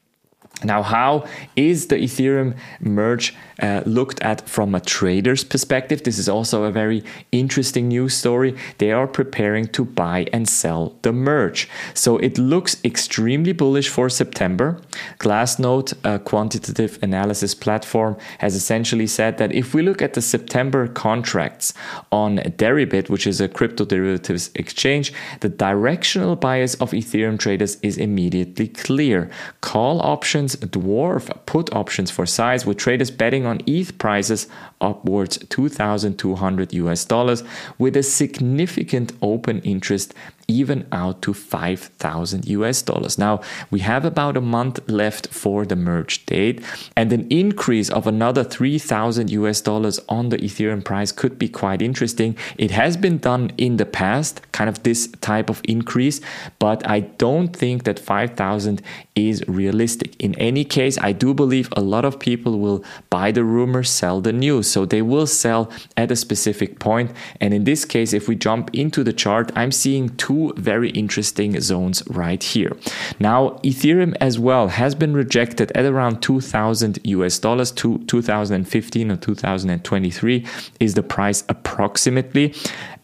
Now, 0.64 0.82
how 0.82 1.26
is 1.56 1.88
the 1.88 1.96
Ethereum 1.96 2.54
merge 2.80 3.34
uh, 3.60 3.82
looked 3.84 4.20
at 4.22 4.48
from 4.48 4.74
a 4.74 4.80
trader's 4.80 5.44
perspective? 5.44 6.04
This 6.04 6.18
is 6.18 6.28
also 6.28 6.64
a 6.64 6.70
very 6.70 7.02
interesting 7.32 7.88
news 7.88 8.14
story. 8.14 8.56
They 8.78 8.92
are 8.92 9.06
preparing 9.06 9.66
to 9.68 9.84
buy 9.84 10.26
and 10.32 10.48
sell 10.48 10.94
the 11.02 11.12
merge. 11.12 11.68
So 11.94 12.16
it 12.18 12.38
looks 12.38 12.76
extremely 12.84 13.52
bullish 13.52 13.88
for 13.88 14.08
September. 14.08 14.80
Glassnode, 15.18 15.94
a 16.04 16.18
quantitative 16.18 16.98
analysis 17.02 17.54
platform, 17.54 18.16
has 18.38 18.54
essentially 18.54 19.06
said 19.06 19.38
that 19.38 19.52
if 19.52 19.74
we 19.74 19.82
look 19.82 20.00
at 20.00 20.14
the 20.14 20.22
September 20.22 20.86
contracts 20.86 21.74
on 22.12 22.36
Deribit, 22.36 23.10
which 23.10 23.26
is 23.26 23.40
a 23.40 23.48
crypto 23.48 23.84
derivatives 23.84 24.50
exchange, 24.54 25.12
the 25.40 25.48
directional 25.48 26.36
bias 26.36 26.74
of 26.74 26.92
Ethereum 26.92 27.38
traders 27.38 27.78
is 27.82 27.98
immediately 27.98 28.68
clear. 28.68 29.28
Call 29.60 30.00
options 30.02 30.41
dwarf 30.50 31.30
put 31.46 31.72
options 31.74 32.10
for 32.10 32.26
size 32.26 32.66
with 32.66 32.76
traders 32.76 33.10
betting 33.10 33.46
on 33.46 33.60
ETH 33.66 33.96
prices 33.98 34.46
upwards 34.82 35.38
2200 35.48 36.74
US 36.74 37.04
dollars 37.04 37.42
with 37.78 37.96
a 37.96 38.02
significant 38.02 39.12
open 39.22 39.60
interest 39.60 40.12
even 40.48 40.86
out 40.92 41.22
to 41.22 41.32
5,000 41.32 42.46
US 42.46 42.82
dollars. 42.82 43.18
Now, 43.18 43.40
we 43.70 43.80
have 43.80 44.04
about 44.04 44.36
a 44.36 44.40
month 44.40 44.80
left 44.88 45.28
for 45.28 45.64
the 45.64 45.76
merge 45.76 46.26
date, 46.26 46.62
and 46.96 47.12
an 47.12 47.26
increase 47.30 47.88
of 47.90 48.06
another 48.06 48.44
3,000 48.44 49.30
US 49.30 49.60
dollars 49.60 50.00
on 50.08 50.28
the 50.28 50.38
Ethereum 50.38 50.84
price 50.84 51.12
could 51.12 51.38
be 51.38 51.48
quite 51.48 51.80
interesting. 51.80 52.36
It 52.58 52.70
has 52.72 52.96
been 52.96 53.18
done 53.18 53.52
in 53.56 53.76
the 53.76 53.86
past, 53.86 54.40
kind 54.52 54.68
of 54.68 54.82
this 54.82 55.08
type 55.20 55.48
of 55.48 55.60
increase, 55.64 56.20
but 56.58 56.86
I 56.88 57.00
don't 57.00 57.54
think 57.56 57.84
that 57.84 57.98
5,000 57.98 58.82
is 59.14 59.44
realistic. 59.46 60.16
In 60.20 60.34
any 60.36 60.64
case, 60.64 60.98
I 60.98 61.12
do 61.12 61.34
believe 61.34 61.68
a 61.76 61.80
lot 61.80 62.04
of 62.04 62.18
people 62.18 62.58
will 62.58 62.84
buy 63.10 63.30
the 63.32 63.44
rumor, 63.44 63.82
sell 63.82 64.20
the 64.20 64.32
news. 64.32 64.70
So 64.72 64.86
they 64.86 65.02
will 65.02 65.26
sell 65.26 65.70
at 65.96 66.10
a 66.10 66.16
specific 66.16 66.78
point. 66.78 67.12
And 67.40 67.52
in 67.52 67.64
this 67.64 67.84
case, 67.84 68.12
if 68.12 68.28
we 68.28 68.36
jump 68.36 68.70
into 68.72 69.04
the 69.04 69.12
chart, 69.12 69.52
I'm 69.54 69.70
seeing 69.70 70.16
two 70.16 70.52
very 70.56 70.90
interesting 70.90 71.60
zones 71.60 72.02
right 72.08 72.42
here. 72.42 72.76
Now, 73.20 73.60
Ethereum 73.62 74.16
as 74.20 74.38
well 74.38 74.68
has 74.68 74.94
been 74.94 75.14
rejected 75.14 75.70
at 75.72 75.84
around 75.84 76.22
2000 76.22 76.98
US 77.04 77.38
dollars 77.38 77.70
to 77.72 77.98
2015 78.06 79.10
or 79.10 79.16
2023 79.16 80.46
is 80.80 80.94
the 80.94 81.02
price 81.02 81.44
approximately. 81.48 82.54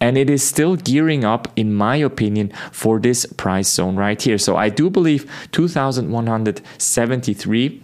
And 0.01 0.17
it 0.17 0.31
is 0.31 0.47
still 0.47 0.77
gearing 0.77 1.25
up, 1.25 1.49
in 1.57 1.75
my 1.75 1.97
opinion, 1.97 2.53
for 2.73 3.01
this 3.01 3.27
price 3.27 3.69
zone 3.69 3.97
right 3.97 4.21
here. 4.21 4.39
So 4.39 4.57
I 4.57 4.69
do 4.69 4.89
believe 4.89 5.31
2173 5.53 7.83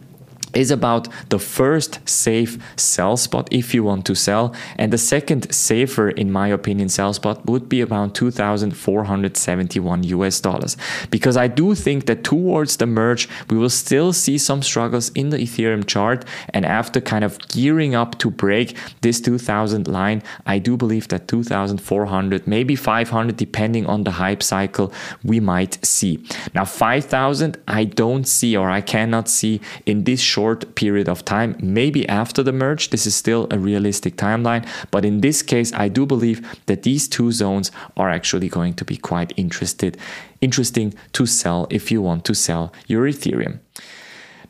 is 0.56 0.70
about 0.70 1.08
the 1.30 1.38
first 1.38 2.00
safe 2.08 2.58
sell 2.76 3.16
spot 3.16 3.49
if 3.50 3.75
you 3.75 3.84
want 3.84 4.04
to 4.06 4.14
sell. 4.14 4.54
And 4.76 4.92
the 4.92 4.99
second 4.99 5.52
safer, 5.52 6.11
in 6.11 6.30
my 6.30 6.49
opinion, 6.49 6.88
sell 6.88 7.12
spot 7.12 7.44
would 7.46 7.68
be 7.68 7.82
around 7.82 8.14
2,471 8.14 10.02
US 10.04 10.40
dollars. 10.40 10.76
Because 11.11 11.37
I 11.37 11.49
do 11.49 11.75
think 11.75 12.06
that 12.06 12.25
towards 12.25 12.76
the 12.76 12.87
merge, 12.87 13.28
we 13.50 13.58
will 13.58 13.70
still 13.70 14.12
see 14.12 14.38
some 14.38 14.62
struggles 14.62 15.11
in 15.11 15.30
the 15.30 15.38
Ethereum 15.38 15.87
chart. 15.87 16.25
And 16.50 16.64
after 16.64 17.00
kind 17.00 17.25
of 17.25 17.38
gearing 17.49 17.94
up 17.94 18.18
to 18.18 18.30
break 18.30 18.76
this 19.00 19.20
2000 19.20 19.88
line, 19.88 20.23
I 20.46 20.58
do 20.58 20.76
believe 20.76 21.08
that 21.08 21.28
2,400, 21.28 22.46
maybe 22.46 22.76
500, 22.76 23.37
depending 23.37 23.87
on 23.87 24.04
the 24.04 24.12
hype 24.12 24.42
cycle, 24.42 24.92
we 25.23 25.40
might 25.40 25.84
see. 25.84 26.25
Now, 26.54 26.64
5,000, 26.64 27.56
I 27.66 27.84
don't 27.84 28.26
see 28.26 28.56
or 28.56 28.70
I 28.70 28.80
cannot 28.80 29.28
see 29.28 29.61
in 29.87 30.04
this 30.04 30.20
short 30.20 30.44
short 30.45 30.75
period 30.75 31.09
of 31.09 31.25
time. 31.25 31.57
Maybe 31.61 32.07
after 32.23 32.43
the 32.43 32.53
merge, 32.53 32.91
this 32.91 33.07
is 33.07 33.15
still 33.17 33.47
a 33.51 33.59
realistic 33.59 34.15
timeline. 34.17 34.65
But 34.91 35.05
in 35.05 35.21
this 35.21 35.43
case, 35.43 35.73
I 35.85 35.89
do 35.89 36.03
believe 36.15 36.39
that 36.67 36.83
these 36.83 37.09
two 37.09 37.33
zones 37.33 37.73
are 37.97 38.11
actually 38.11 38.49
going 38.49 38.75
to 38.75 38.85
be 38.85 38.97
quite 39.11 39.33
interested, 39.37 39.97
interesting 40.41 40.89
to 41.17 41.25
sell 41.27 41.67
if 41.71 41.91
you 41.93 42.03
want 42.03 42.25
to 42.27 42.35
sell 42.35 42.65
your 42.87 43.05
Ethereum. 43.13 43.59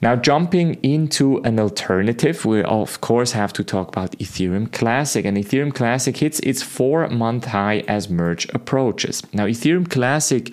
Now, 0.05 0.17
jumping 0.17 0.69
into 0.83 1.27
an 1.49 1.59
alternative, 1.59 2.45
we 2.45 2.63
of 2.63 3.01
course 3.01 3.33
have 3.33 3.53
to 3.55 3.65
talk 3.65 3.89
about 3.89 4.19
Ethereum 4.19 4.67
Classic. 4.81 5.25
And 5.25 5.37
Ethereum 5.39 5.73
Classic 5.73 6.15
hits 6.25 6.41
its 6.41 6.61
four 6.77 7.09
month 7.09 7.45
high 7.57 7.79
as 7.97 8.11
merge 8.11 8.45
approaches. 8.59 9.23
Now, 9.33 9.47
Ethereum 9.47 9.89
Classic 9.89 10.53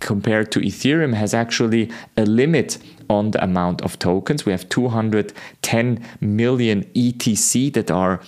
compared 0.00 0.48
to 0.52 0.58
Ethereum 0.60 1.14
has 1.14 1.32
actually 1.32 1.84
a 2.16 2.24
limit 2.40 2.78
on 3.10 3.32
the 3.32 3.42
amount 3.42 3.82
of 3.82 3.98
tokens. 3.98 4.46
We 4.46 4.52
have 4.52 4.68
210 4.68 6.06
million 6.20 6.84
ETC 6.94 7.74
that 7.74 7.90
are 7.90 8.20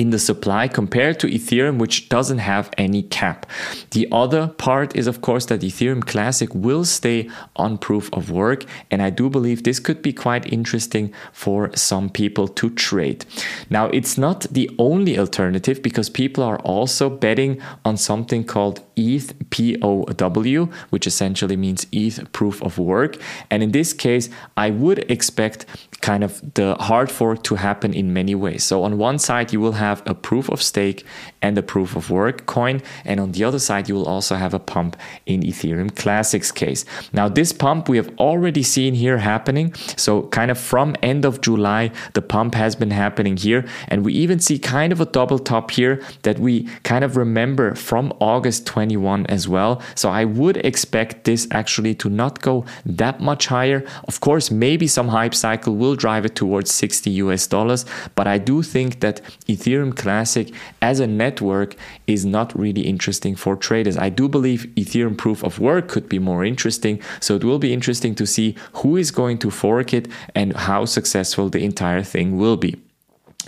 in 0.00 0.08
the 0.08 0.18
supply 0.18 0.66
compared 0.66 1.20
to 1.20 1.26
Ethereum, 1.26 1.76
which 1.78 2.08
doesn't 2.08 2.38
have 2.38 2.70
any 2.78 3.02
cap. 3.02 3.44
The 3.90 4.08
other 4.10 4.48
part 4.48 4.96
is, 4.96 5.06
of 5.06 5.20
course, 5.20 5.44
that 5.46 5.60
Ethereum 5.60 6.06
Classic 6.06 6.48
will 6.54 6.86
stay 6.86 7.28
on 7.56 7.76
proof 7.76 8.08
of 8.14 8.30
work. 8.30 8.64
And 8.90 9.02
I 9.02 9.10
do 9.10 9.28
believe 9.28 9.62
this 9.62 9.78
could 9.78 10.00
be 10.00 10.14
quite 10.14 10.50
interesting 10.50 11.12
for 11.34 11.70
some 11.76 12.08
people 12.08 12.48
to 12.48 12.70
trade. 12.70 13.26
Now, 13.68 13.88
it's 13.88 14.16
not 14.16 14.46
the 14.50 14.70
only 14.78 15.18
alternative 15.18 15.82
because 15.82 16.08
people 16.08 16.42
are 16.44 16.60
also 16.60 17.10
betting 17.10 17.60
on 17.84 17.98
something 17.98 18.42
called 18.44 18.80
ETH 18.96 19.34
POW, 19.50 20.70
which 20.88 21.06
essentially 21.06 21.56
means 21.56 21.86
ETH 21.92 22.32
proof 22.32 22.62
of 22.62 22.78
work. 22.78 23.18
And 23.50 23.62
in 23.62 23.72
this 23.72 23.92
case, 23.92 24.30
I 24.56 24.70
would 24.70 25.10
expect 25.10 25.66
kind 26.00 26.24
of 26.24 26.54
the 26.54 26.74
hard 26.76 27.10
fork 27.10 27.42
to 27.44 27.56
happen 27.56 27.92
in 27.92 28.12
many 28.12 28.34
ways. 28.34 28.64
So 28.64 28.84
on 28.84 28.98
one 28.98 29.18
side, 29.18 29.52
you 29.52 29.60
will 29.60 29.72
have 29.72 30.02
a 30.06 30.14
proof 30.14 30.48
of 30.48 30.62
stake 30.62 31.04
and 31.42 31.56
a 31.56 31.62
proof 31.62 31.96
of 31.96 32.10
work 32.10 32.46
coin. 32.46 32.82
And 33.04 33.20
on 33.20 33.32
the 33.32 33.44
other 33.44 33.58
side, 33.58 33.88
you 33.88 33.94
will 33.94 34.06
also 34.06 34.36
have 34.36 34.54
a 34.54 34.58
pump 34.58 34.96
in 35.26 35.40
Ethereum 35.42 35.94
Classics 35.94 36.52
case. 36.52 36.84
Now, 37.12 37.28
this 37.28 37.52
pump 37.52 37.88
we 37.88 37.96
have 37.96 38.10
already 38.18 38.62
seen 38.62 38.94
here 38.94 39.18
happening. 39.18 39.74
So 39.96 40.22
kind 40.28 40.50
of 40.50 40.58
from 40.58 40.96
end 41.02 41.24
of 41.24 41.40
July, 41.40 41.90
the 42.14 42.22
pump 42.22 42.54
has 42.54 42.76
been 42.76 42.90
happening 42.90 43.36
here. 43.36 43.64
And 43.88 44.04
we 44.04 44.12
even 44.14 44.38
see 44.40 44.58
kind 44.58 44.92
of 44.92 45.00
a 45.00 45.06
double 45.06 45.38
top 45.38 45.70
here 45.70 46.02
that 46.22 46.38
we 46.38 46.64
kind 46.82 47.04
of 47.04 47.16
remember 47.16 47.74
from 47.74 48.12
August 48.20 48.66
21 48.66 49.26
as 49.26 49.48
well. 49.48 49.80
So 49.94 50.10
I 50.10 50.24
would 50.24 50.58
expect 50.58 51.24
this 51.24 51.48
actually 51.50 51.94
to 51.96 52.08
not 52.08 52.40
go 52.40 52.64
that 52.84 53.20
much 53.20 53.46
higher. 53.46 53.84
Of 54.04 54.20
course, 54.20 54.50
maybe 54.50 54.86
some 54.86 55.08
hype 55.08 55.34
cycle 55.34 55.76
will 55.76 55.96
drive 55.96 56.24
it 56.24 56.34
towards 56.34 56.70
60 56.72 57.10
US 57.10 57.46
dollars. 57.46 57.84
But 58.14 58.26
I 58.26 58.38
do 58.38 58.62
think 58.62 59.00
that 59.00 59.22
Ethereum 59.46 59.96
Classic 59.96 60.52
as 60.82 61.00
a 61.00 61.06
network 61.30 61.76
is 62.06 62.24
not 62.24 62.48
really 62.58 62.84
interesting 62.94 63.36
for 63.36 63.54
traders. 63.56 63.96
I 63.96 64.10
do 64.20 64.28
believe 64.28 64.60
Ethereum 64.76 65.16
proof 65.16 65.44
of 65.44 65.60
work 65.60 65.86
could 65.88 66.08
be 66.08 66.18
more 66.18 66.44
interesting. 66.44 67.00
So 67.20 67.36
it 67.36 67.44
will 67.44 67.60
be 67.60 67.72
interesting 67.72 68.14
to 68.16 68.26
see 68.26 68.48
who 68.80 68.96
is 68.96 69.10
going 69.20 69.38
to 69.38 69.50
fork 69.50 69.94
it 69.94 70.08
and 70.34 70.48
how 70.68 70.86
successful 70.86 71.48
the 71.48 71.62
entire 71.70 72.02
thing 72.02 72.36
will 72.36 72.56
be. 72.56 72.72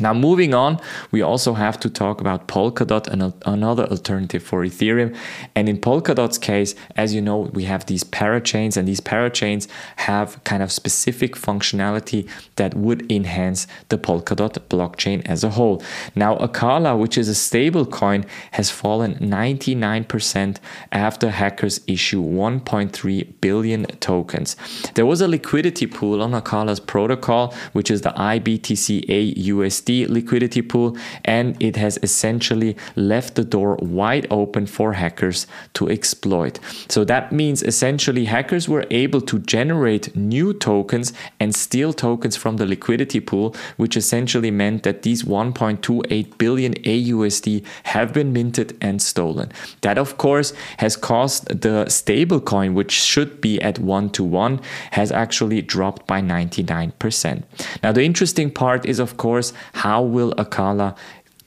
Now, 0.00 0.14
moving 0.14 0.54
on, 0.54 0.80
we 1.10 1.20
also 1.20 1.52
have 1.52 1.78
to 1.80 1.90
talk 1.90 2.20
about 2.20 2.48
Polkadot, 2.48 3.06
and 3.08 3.34
another 3.44 3.84
alternative 3.84 4.42
for 4.42 4.64
Ethereum. 4.64 5.14
And 5.54 5.68
in 5.68 5.78
Polkadot's 5.78 6.38
case, 6.38 6.74
as 6.96 7.14
you 7.14 7.20
know, 7.20 7.50
we 7.52 7.64
have 7.64 7.84
these 7.86 8.02
parachains, 8.02 8.78
and 8.78 8.88
these 8.88 9.00
parachains 9.00 9.68
have 9.96 10.42
kind 10.44 10.62
of 10.62 10.72
specific 10.72 11.36
functionality 11.36 12.26
that 12.56 12.74
would 12.74 13.10
enhance 13.12 13.66
the 13.90 13.98
Polkadot 13.98 14.58
blockchain 14.70 15.28
as 15.28 15.44
a 15.44 15.50
whole. 15.50 15.82
Now, 16.16 16.36
Acala, 16.38 16.98
which 16.98 17.18
is 17.18 17.28
a 17.28 17.34
stable 17.34 17.84
coin, 17.84 18.24
has 18.52 18.70
fallen 18.70 19.16
99% 19.16 20.56
after 20.90 21.30
hackers 21.30 21.80
issue 21.86 22.22
1.3 22.22 23.40
billion 23.42 23.84
tokens. 24.00 24.56
There 24.94 25.06
was 25.06 25.20
a 25.20 25.28
liquidity 25.28 25.86
pool 25.86 26.22
on 26.22 26.32
Acala's 26.32 26.80
protocol, 26.80 27.54
which 27.74 27.90
is 27.90 28.00
the 28.00 28.10
IBTC 28.10 29.04
USD 29.36 29.81
USD 29.82 30.08
liquidity 30.08 30.62
pool, 30.62 30.96
and 31.24 31.60
it 31.60 31.76
has 31.76 31.98
essentially 32.02 32.76
left 32.96 33.34
the 33.34 33.44
door 33.44 33.76
wide 33.76 34.26
open 34.30 34.66
for 34.66 34.94
hackers 34.94 35.46
to 35.74 35.88
exploit. 35.88 36.58
So 36.88 37.04
that 37.04 37.32
means 37.32 37.62
essentially 37.62 38.26
hackers 38.26 38.68
were 38.68 38.86
able 38.90 39.20
to 39.22 39.38
generate 39.40 40.14
new 40.16 40.52
tokens 40.52 41.12
and 41.40 41.54
steal 41.54 41.92
tokens 41.92 42.36
from 42.36 42.56
the 42.56 42.66
liquidity 42.66 43.20
pool, 43.20 43.54
which 43.76 43.96
essentially 43.96 44.50
meant 44.50 44.82
that 44.82 45.02
these 45.02 45.22
1.28 45.24 46.38
billion 46.38 46.74
AUSD 46.74 47.64
have 47.84 48.12
been 48.12 48.32
minted 48.32 48.76
and 48.80 49.00
stolen. 49.00 49.50
That, 49.82 49.98
of 49.98 50.18
course, 50.18 50.52
has 50.78 50.96
caused 50.96 51.48
the 51.48 51.86
stablecoin, 51.86 52.74
which 52.74 52.92
should 52.92 53.40
be 53.40 53.60
at 53.60 53.78
one 53.78 54.10
to 54.10 54.24
one, 54.24 54.60
has 54.92 55.12
actually 55.12 55.62
dropped 55.62 56.06
by 56.06 56.20
99%. 56.20 57.42
Now, 57.82 57.92
the 57.92 58.02
interesting 58.04 58.50
part 58.50 58.86
is, 58.86 58.98
of 58.98 59.16
course, 59.16 59.52
how 59.72 60.02
will 60.02 60.32
Acala 60.34 60.96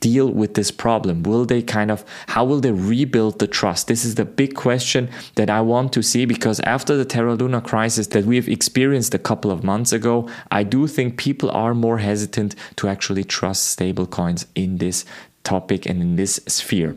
deal 0.00 0.30
with 0.30 0.54
this 0.54 0.70
problem? 0.70 1.22
Will 1.22 1.44
they 1.44 1.62
kind 1.62 1.90
of, 1.90 2.04
how 2.28 2.44
will 2.44 2.60
they 2.60 2.72
rebuild 2.72 3.38
the 3.38 3.46
trust? 3.46 3.88
This 3.88 4.04
is 4.04 4.16
the 4.16 4.24
big 4.24 4.54
question 4.54 5.08
that 5.36 5.50
I 5.50 5.60
want 5.60 5.92
to 5.94 6.02
see 6.02 6.24
because 6.26 6.60
after 6.60 6.96
the 6.96 7.04
Terra 7.04 7.34
Luna 7.34 7.60
crisis 7.60 8.06
that 8.08 8.24
we've 8.24 8.48
experienced 8.48 9.14
a 9.14 9.18
couple 9.18 9.50
of 9.50 9.64
months 9.64 9.92
ago, 9.92 10.28
I 10.50 10.62
do 10.62 10.86
think 10.86 11.16
people 11.16 11.50
are 11.50 11.74
more 11.74 11.98
hesitant 11.98 12.54
to 12.76 12.88
actually 12.88 13.24
trust 13.24 13.78
stablecoins 13.78 14.46
in 14.54 14.78
this 14.78 15.04
topic 15.44 15.86
and 15.86 16.02
in 16.02 16.16
this 16.16 16.40
sphere. 16.46 16.96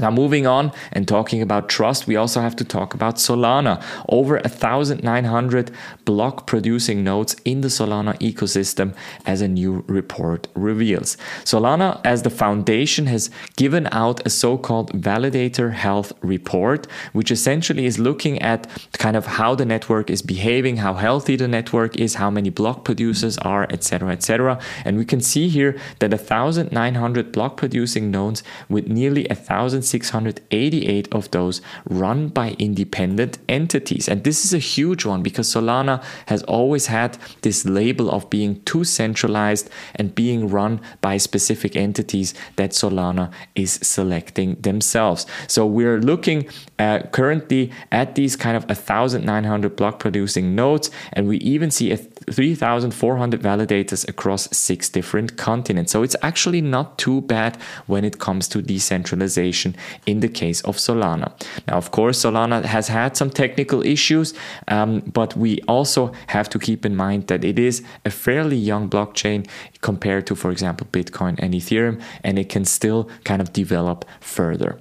Now, 0.00 0.10
moving 0.10 0.46
on 0.46 0.72
and 0.92 1.06
talking 1.06 1.42
about 1.42 1.68
trust, 1.68 2.06
we 2.06 2.16
also 2.16 2.40
have 2.40 2.56
to 2.56 2.64
talk 2.64 2.94
about 2.94 3.16
Solana. 3.16 3.82
Over 4.08 4.34
1,900 4.34 5.70
block 6.04 6.46
producing 6.46 7.04
nodes 7.04 7.36
in 7.44 7.60
the 7.60 7.68
Solana 7.68 8.18
ecosystem, 8.18 8.94
as 9.26 9.40
a 9.40 9.48
new 9.48 9.84
report 9.86 10.48
reveals. 10.54 11.16
Solana, 11.44 12.00
as 12.04 12.22
the 12.22 12.30
foundation, 12.30 13.06
has 13.06 13.30
given 13.56 13.88
out 13.92 14.24
a 14.26 14.30
so 14.30 14.56
called 14.56 14.92
validator 14.92 15.72
health 15.72 16.12
report, 16.22 16.86
which 17.12 17.30
essentially 17.30 17.86
is 17.86 17.98
looking 17.98 18.40
at 18.40 18.68
kind 18.92 19.16
of 19.16 19.26
how 19.26 19.54
the 19.54 19.64
network 19.64 20.10
is 20.10 20.22
behaving, 20.22 20.78
how 20.78 20.94
healthy 20.94 21.36
the 21.36 21.48
network 21.48 21.96
is, 21.96 22.14
how 22.14 22.30
many 22.30 22.50
block 22.50 22.84
producers 22.84 23.38
are, 23.38 23.66
etc. 23.70 24.10
etc. 24.12 24.58
And 24.84 24.96
we 24.96 25.04
can 25.04 25.20
see 25.20 25.48
here 25.48 25.76
that 25.98 26.10
1,900 26.10 27.32
block 27.32 27.56
producing 27.56 28.10
nodes 28.10 28.42
with 28.68 28.88
nearly 28.88 29.26
1,000 29.28 29.82
688 29.88 31.08
of 31.12 31.30
those 31.30 31.60
run 31.88 32.28
by 32.28 32.50
independent 32.58 33.38
entities. 33.48 34.08
And 34.08 34.24
this 34.24 34.44
is 34.44 34.52
a 34.52 34.58
huge 34.58 35.04
one 35.04 35.22
because 35.22 35.48
Solana 35.48 36.02
has 36.26 36.42
always 36.44 36.86
had 36.86 37.18
this 37.42 37.64
label 37.64 38.10
of 38.10 38.28
being 38.30 38.62
too 38.62 38.84
centralized 38.84 39.70
and 39.94 40.14
being 40.14 40.48
run 40.48 40.80
by 41.00 41.16
specific 41.16 41.76
entities 41.76 42.34
that 42.56 42.70
Solana 42.70 43.30
is 43.54 43.72
selecting 43.82 44.54
themselves. 44.56 45.26
So 45.46 45.66
we're 45.66 46.00
looking 46.00 46.48
uh, 46.78 47.00
currently 47.12 47.72
at 47.90 48.14
these 48.14 48.36
kind 48.36 48.56
of 48.56 48.64
1,900 48.64 49.76
block 49.76 49.98
producing 49.98 50.54
nodes, 50.54 50.90
and 51.12 51.28
we 51.28 51.38
even 51.38 51.70
see 51.70 51.92
a 51.92 51.98
3,400 52.32 53.40
validators 53.40 54.08
across 54.08 54.48
six 54.56 54.88
different 54.88 55.36
continents. 55.36 55.92
So 55.92 56.02
it's 56.02 56.16
actually 56.22 56.60
not 56.60 56.98
too 56.98 57.20
bad 57.22 57.56
when 57.86 58.04
it 58.04 58.18
comes 58.18 58.48
to 58.48 58.62
decentralization 58.62 59.76
in 60.06 60.20
the 60.20 60.28
case 60.28 60.60
of 60.62 60.76
Solana. 60.76 61.32
Now, 61.66 61.76
of 61.76 61.90
course, 61.90 62.22
Solana 62.22 62.64
has 62.64 62.88
had 62.88 63.16
some 63.16 63.30
technical 63.30 63.84
issues, 63.84 64.34
um, 64.68 65.00
but 65.00 65.36
we 65.36 65.60
also 65.68 66.12
have 66.28 66.48
to 66.50 66.58
keep 66.58 66.84
in 66.84 66.96
mind 66.96 67.26
that 67.28 67.44
it 67.44 67.58
is 67.58 67.82
a 68.04 68.10
fairly 68.10 68.56
young 68.56 68.88
blockchain 68.88 69.46
compared 69.80 70.26
to, 70.26 70.34
for 70.34 70.50
example, 70.50 70.86
Bitcoin 70.92 71.36
and 71.38 71.54
Ethereum, 71.54 72.00
and 72.24 72.38
it 72.38 72.48
can 72.48 72.64
still 72.64 73.08
kind 73.24 73.40
of 73.40 73.52
develop 73.52 74.04
further. 74.20 74.78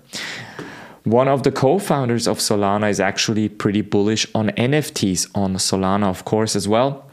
One 1.07 1.29
of 1.29 1.43
the 1.43 1.51
co 1.51 1.79
founders 1.79 2.27
of 2.27 2.39
Solana 2.39 2.89
is 2.89 2.99
actually 2.99 3.47
pretty 3.47 3.81
bullish 3.81 4.27
on 4.35 4.49
NFTs 4.49 5.29
on 5.33 5.53
Solana, 5.55 6.07
of 6.07 6.25
course, 6.25 6.53
as 6.53 6.67
well. 6.67 7.05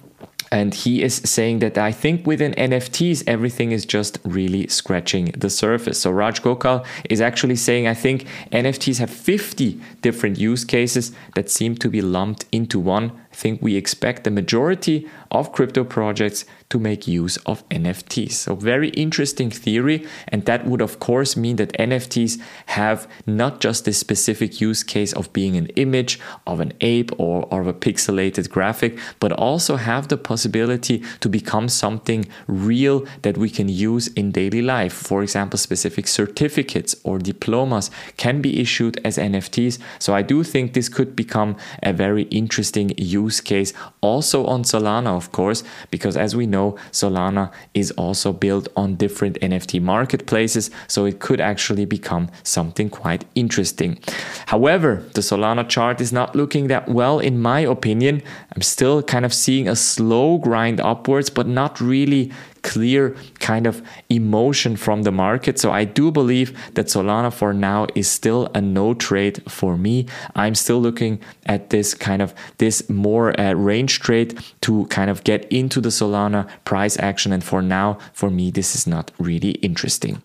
And 0.55 0.73
he 0.73 1.03
is 1.03 1.17
saying 1.17 1.59
that 1.59 1.77
I 1.77 1.91
think 1.91 2.29
within 2.29 2.53
NFTs, 2.53 3.25
everything 3.27 3.73
is 3.73 3.85
just 3.85 4.21
really 4.23 4.69
scratching 4.69 5.33
the 5.37 5.51
surface. 5.51 6.01
So 6.01 6.13
Raj 6.13 6.43
Gokal 6.43 6.87
is 7.11 7.21
actually 7.21 7.57
saying, 7.57 7.89
I 7.89 7.95
think 7.95 8.29
NFTs 8.53 8.99
have 9.01 9.11
50 9.11 9.81
different 10.01 10.39
use 10.39 10.65
cases 10.65 11.11
that 11.35 11.51
seem 11.51 11.75
to 11.79 11.89
be 11.89 12.01
lumped 12.01 12.45
into 12.53 12.79
one 12.79 13.11
think 13.35 13.61
we 13.61 13.77
expect 13.77 14.25
the 14.25 14.31
majority 14.31 15.07
of 15.31 15.53
crypto 15.53 15.85
projects 15.85 16.45
to 16.71 16.79
make 16.79 17.07
use 17.07 17.37
of 17.45 17.69
NFTs. 17.69 18.33
So, 18.33 18.55
very 18.55 18.89
interesting 18.91 19.51
theory. 19.51 20.07
And 20.29 20.45
that 20.47 20.67
would, 20.67 20.81
of 20.81 20.99
course, 20.99 21.37
mean 21.37 21.57
that 21.57 21.73
NFTs 21.79 22.41
have 22.67 23.07
not 23.27 23.61
just 23.61 23.85
this 23.85 23.99
specific 23.99 24.61
use 24.61 24.83
case 24.83 25.13
of 25.13 25.33
being 25.33 25.57
an 25.57 25.67
image 25.85 26.19
of 26.47 26.61
an 26.61 26.73
ape 26.81 27.11
or, 27.19 27.47
or 27.51 27.61
of 27.61 27.67
a 27.67 27.75
pixelated 27.75 28.51
graphic, 28.51 28.99
but 29.21 29.33
also 29.33 29.77
have 29.77 30.09
the 30.09 30.17
possibility 30.17 31.03
to 31.21 31.29
become 31.29 31.69
something 31.69 32.27
real 32.47 33.05
that 33.23 33.37
we 33.37 33.51
can 33.51 33.69
use 33.69 34.09
in 34.09 34.33
daily 34.33 34.63
life. 34.63 34.93
For 34.93 35.23
example, 35.23 35.59
specific 35.59 36.07
certificates 36.07 36.97
or 37.05 37.19
diplomas 37.19 37.91
can 38.17 38.41
be 38.41 38.61
issued 38.61 39.01
as 39.05 39.19
NFTs. 39.19 39.79
So, 39.99 40.15
I 40.15 40.23
do 40.23 40.43
think 40.45 40.73
this 40.73 40.89
could 40.89 41.15
become 41.17 41.57
a 41.83 41.93
very 41.93 42.23
interesting 42.41 42.93
use 42.97 43.24
use 43.25 43.41
case 43.41 43.73
also 44.01 44.45
on 44.47 44.63
Solana, 44.65 45.17
of 45.17 45.33
course, 45.33 45.63
because 45.91 46.17
as 46.17 46.37
we 46.37 46.47
know, 46.47 46.77
Solana 46.93 47.51
is 47.73 47.91
also 47.93 48.33
built 48.33 48.69
on 48.77 48.97
different 48.97 49.39
NFT 49.41 49.81
marketplaces, 49.81 50.71
so 50.87 51.05
it 51.07 51.21
could 51.21 51.41
actually 51.41 51.87
become 51.87 52.29
something 52.43 52.89
quite 52.91 53.25
interesting. 53.35 53.99
However, 54.47 55.03
the 55.15 55.23
Solana 55.23 55.69
chart 55.69 56.01
is 56.01 56.13
not 56.13 56.37
looking 56.37 56.69
that 56.69 56.89
well, 56.89 57.19
in 57.19 57.41
my 57.41 57.61
opinion. 57.61 58.23
I'm 58.55 58.63
still 58.63 59.03
kind 59.03 59.25
of 59.25 59.33
seeing 59.33 59.69
a 59.69 59.77
slow 59.77 60.39
grind 60.39 60.81
upwards, 60.81 61.31
but 61.31 61.47
not 61.47 61.81
really 61.81 62.31
clear 62.65 63.15
kind 63.39 63.67
of 63.67 63.81
emotion 64.09 64.77
from 64.77 65.03
the 65.03 65.13
market. 65.13 65.61
So 65.61 65.71
I 65.71 65.85
do 65.85 66.11
believe 66.11 66.51
that 66.75 66.87
Solana 66.87 67.33
for 67.33 67.53
now 67.55 67.87
is 67.95 68.11
still 68.11 68.51
a 68.55 68.61
no 68.61 68.95
trade 68.95 69.41
for 69.49 69.77
me. 69.77 70.07
I'm 70.35 70.57
still 70.57 70.81
looking 70.81 71.21
at 71.47 71.71
this 71.71 71.95
kind 71.95 72.21
of 72.21 72.35
this 72.59 72.89
more 72.89 73.39
uh, 73.39 73.53
range 73.53 74.01
trade 74.01 74.43
to 74.63 74.87
kind 74.87 75.11
of 75.11 75.23
get 75.23 75.45
into 75.53 75.81
the 75.81 75.91
Solana 75.91 76.49
price 76.65 76.99
action. 76.99 77.33
And 77.33 77.45
for 77.45 77.63
now, 77.63 77.99
for 78.13 78.31
me, 78.31 78.51
this 78.51 78.75
is 78.75 78.87
not 78.87 79.13
really 79.19 79.53
interesting. 79.63 80.23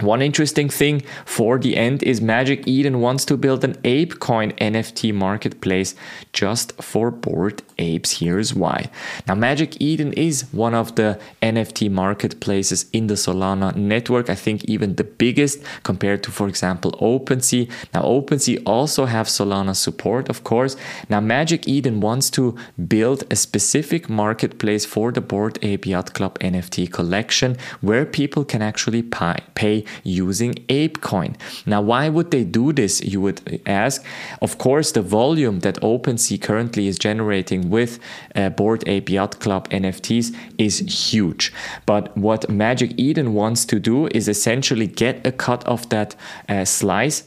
One 0.00 0.22
interesting 0.22 0.70
thing 0.70 1.02
for 1.26 1.58
the 1.58 1.76
end 1.76 2.02
is 2.02 2.22
Magic 2.22 2.66
Eden 2.66 3.02
wants 3.02 3.26
to 3.26 3.36
build 3.36 3.62
an 3.62 3.74
ApeCoin 3.84 4.56
NFT 4.56 5.12
marketplace 5.12 5.94
just 6.32 6.72
for 6.82 7.10
bored 7.10 7.62
apes. 7.78 8.18
Here's 8.18 8.54
why. 8.54 8.90
Now, 9.28 9.34
Magic 9.34 9.78
Eden 9.82 10.14
is 10.14 10.46
one 10.50 10.74
of 10.74 10.94
the 10.94 11.20
NFT 11.42 11.90
marketplaces 11.90 12.86
in 12.94 13.08
the 13.08 13.14
Solana 13.14 13.76
network. 13.76 14.30
I 14.30 14.34
think 14.34 14.64
even 14.64 14.96
the 14.96 15.04
biggest 15.04 15.62
compared 15.82 16.22
to, 16.22 16.30
for 16.30 16.48
example, 16.48 16.92
OpenSea. 16.92 17.70
Now, 17.92 18.02
OpenSea 18.02 18.62
also 18.64 19.04
have 19.04 19.26
Solana 19.26 19.76
support, 19.76 20.30
of 20.30 20.42
course. 20.42 20.74
Now, 21.10 21.20
Magic 21.20 21.68
Eden 21.68 22.00
wants 22.00 22.30
to 22.30 22.56
build 22.88 23.24
a 23.30 23.36
specific 23.36 24.08
marketplace 24.08 24.86
for 24.86 25.12
the 25.12 25.20
Bored 25.20 25.58
Ape 25.60 25.84
Yacht 25.86 26.14
Club 26.14 26.38
NFT 26.38 26.90
collection 26.90 27.58
where 27.82 28.06
people 28.06 28.46
can 28.46 28.62
actually 28.62 29.02
pay 29.02 29.82
using 30.02 30.54
ApeCoin. 30.68 31.36
Now, 31.66 31.80
why 31.80 32.08
would 32.08 32.30
they 32.30 32.44
do 32.44 32.72
this? 32.72 33.02
You 33.02 33.20
would 33.20 33.60
ask. 33.66 34.04
Of 34.40 34.58
course, 34.58 34.92
the 34.92 35.02
volume 35.02 35.60
that 35.60 35.80
OpenSea 35.80 36.40
currently 36.40 36.88
is 36.88 36.98
generating 36.98 37.70
with 37.70 37.98
uh, 38.34 38.50
Bored 38.50 38.84
Ape 38.86 39.10
Yacht 39.10 39.40
Club 39.40 39.68
NFTs 39.70 40.34
is 40.58 40.78
huge. 40.78 41.52
But 41.86 42.16
what 42.16 42.48
Magic 42.48 42.92
Eden 42.96 43.34
wants 43.34 43.64
to 43.66 43.78
do 43.78 44.06
is 44.08 44.28
essentially 44.28 44.86
get 44.86 45.26
a 45.26 45.32
cut 45.32 45.64
of 45.64 45.88
that 45.88 46.14
uh, 46.48 46.64
slice 46.64 47.24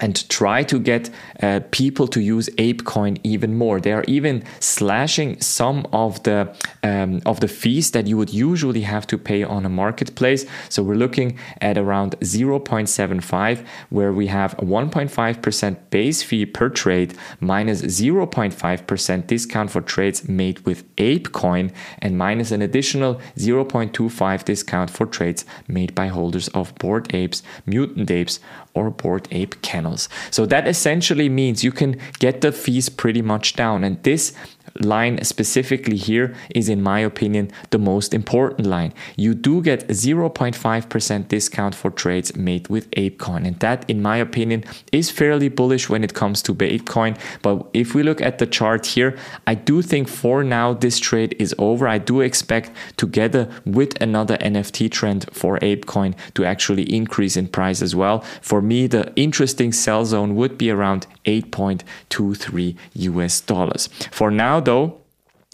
and 0.00 0.28
try 0.28 0.62
to 0.64 0.78
get 0.78 1.10
uh, 1.42 1.60
people 1.70 2.06
to 2.08 2.20
use 2.20 2.48
ApeCoin 2.56 3.18
even 3.24 3.56
more. 3.56 3.80
They 3.80 3.92
are 3.92 4.04
even 4.06 4.44
slashing 4.60 5.40
some 5.40 5.86
of 5.92 6.22
the 6.22 6.54
um, 6.82 7.20
of 7.26 7.40
the 7.40 7.48
fees 7.48 7.90
that 7.92 8.06
you 8.06 8.16
would 8.16 8.32
usually 8.32 8.82
have 8.82 9.06
to 9.08 9.18
pay 9.18 9.42
on 9.42 9.64
a 9.64 9.68
marketplace. 9.68 10.46
So 10.68 10.82
we're 10.82 10.94
looking 10.94 11.38
at 11.60 11.76
around 11.78 12.18
0.75, 12.20 13.64
where 13.90 14.12
we 14.12 14.26
have 14.28 14.54
a 14.54 14.62
1.5% 14.62 15.76
base 15.90 16.22
fee 16.22 16.46
per 16.46 16.68
trade 16.68 17.14
minus 17.40 17.82
0.5% 17.82 19.26
discount 19.26 19.70
for 19.70 19.80
trades 19.80 20.28
made 20.28 20.60
with 20.60 20.84
ApeCoin 20.96 21.72
and 22.00 22.18
minus 22.18 22.50
an 22.50 22.62
additional 22.62 23.20
0.25 23.36 24.44
discount 24.44 24.90
for 24.90 25.06
trades 25.06 25.44
made 25.66 25.94
by 25.94 26.06
holders 26.06 26.48
of 26.48 26.74
Bored 26.76 27.14
Apes, 27.14 27.42
Mutant 27.66 28.10
Apes, 28.10 28.40
or 28.74 28.90
Bored 28.90 29.28
Ape 29.30 29.60
Kennels. 29.88 30.08
So 30.30 30.46
that 30.46 30.68
essentially 30.68 31.28
means 31.28 31.64
you 31.64 31.72
can 31.72 31.96
get 32.18 32.40
the 32.40 32.52
fees 32.52 32.88
pretty 32.88 33.22
much 33.22 33.54
down. 33.54 33.84
And 33.84 34.02
this 34.02 34.34
line 34.80 35.22
specifically 35.24 35.96
here 35.96 36.34
is, 36.54 36.68
in 36.68 36.82
my 36.82 37.00
opinion, 37.00 37.50
the 37.70 37.78
most 37.78 38.14
important 38.14 38.66
line. 38.66 38.92
You 39.16 39.34
do 39.34 39.62
get 39.62 39.88
0.5% 39.88 41.28
discount 41.28 41.74
for 41.74 41.90
trades 41.90 42.36
made 42.36 42.68
with 42.68 42.90
ApeCoin. 42.92 43.46
And 43.46 43.58
that, 43.60 43.88
in 43.88 44.02
my 44.02 44.16
opinion, 44.16 44.64
is 44.92 45.10
fairly 45.10 45.48
bullish 45.48 45.88
when 45.88 46.04
it 46.04 46.14
comes 46.14 46.42
to 46.42 46.54
Bitcoin. 46.54 47.18
But 47.42 47.66
if 47.72 47.94
we 47.94 48.02
look 48.02 48.20
at 48.20 48.38
the 48.38 48.46
chart 48.46 48.86
here, 48.86 49.16
I 49.46 49.54
do 49.54 49.82
think 49.82 50.08
for 50.08 50.44
now 50.44 50.74
this 50.74 50.98
trade 50.98 51.36
is 51.38 51.54
over. 51.58 51.88
I 51.88 51.98
do 51.98 52.20
expect, 52.20 52.70
together 52.96 53.48
with 53.64 54.00
another 54.00 54.36
NFT 54.38 54.90
trend 54.90 55.26
for 55.32 55.58
ApeCoin, 55.58 56.14
to 56.34 56.44
actually 56.44 56.84
increase 56.94 57.36
in 57.36 57.48
price 57.48 57.82
as 57.82 57.94
well. 57.94 58.20
For 58.40 58.60
me, 58.62 58.86
the 58.86 59.12
interesting 59.16 59.72
sell 59.72 60.04
zone 60.04 60.34
would 60.36 60.58
be 60.58 60.70
around 60.70 61.06
8.23 61.24 62.76
US 62.94 63.40
dollars. 63.40 63.88
For 64.10 64.30
now, 64.58 64.64
though, 64.64 65.00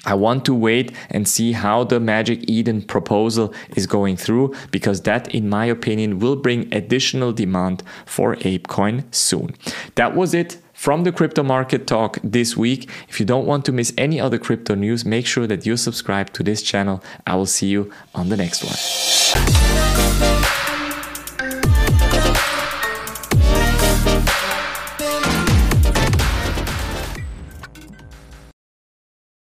I 0.06 0.14
want 0.14 0.46
to 0.46 0.54
wait 0.54 0.92
and 1.10 1.28
see 1.28 1.52
how 1.52 1.84
the 1.84 2.00
Magic 2.00 2.48
Eden 2.48 2.80
proposal 2.82 3.52
is 3.76 3.86
going 3.86 4.16
through 4.16 4.54
because 4.70 5.02
that, 5.02 5.34
in 5.34 5.48
my 5.48 5.66
opinion, 5.66 6.20
will 6.20 6.36
bring 6.36 6.72
additional 6.72 7.32
demand 7.32 7.82
for 8.06 8.36
ApeCoin 8.36 9.04
soon. 9.14 9.54
That 9.96 10.14
was 10.14 10.32
it 10.32 10.56
from 10.72 11.04
the 11.04 11.12
crypto 11.12 11.42
market 11.42 11.86
talk 11.86 12.18
this 12.22 12.56
week. 12.56 12.88
If 13.08 13.20
you 13.20 13.26
don't 13.26 13.46
want 13.46 13.66
to 13.66 13.72
miss 13.72 13.92
any 13.98 14.18
other 14.18 14.38
crypto 14.38 14.74
news, 14.74 15.04
make 15.04 15.26
sure 15.26 15.46
that 15.46 15.66
you 15.66 15.76
subscribe 15.76 16.32
to 16.32 16.42
this 16.42 16.62
channel. 16.62 17.02
I 17.26 17.36
will 17.36 17.46
see 17.46 17.68
you 17.68 17.92
on 18.14 18.30
the 18.30 18.36
next 18.38 18.64
one. 18.64 19.63